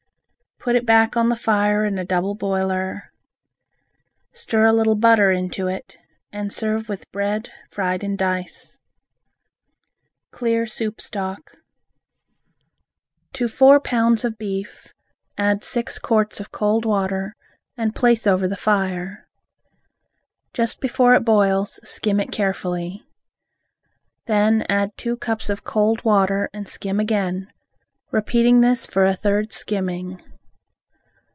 [0.63, 3.11] Put it back on the fire in a double boiler.
[4.31, 5.97] Stir a little butter into it,
[6.31, 8.77] and serve with bread fried in dice.
[10.29, 11.53] Clear Soup Stock
[13.33, 14.93] To four pounds of beef
[15.35, 17.33] add six quarts of cold water
[17.75, 19.27] and place over the fire.
[20.53, 23.03] Just before it boils, skim it carefully.
[24.27, 27.51] Then add two cups of cold water and skim again,
[28.11, 30.19] repeating this for a third skimming.